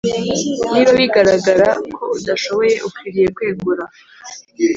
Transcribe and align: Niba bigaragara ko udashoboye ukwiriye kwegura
Niba 0.71 0.91
bigaragara 0.99 1.67
ko 1.95 2.03
udashoboye 2.17 2.73
ukwiriye 2.87 3.27
kwegura 3.35 3.83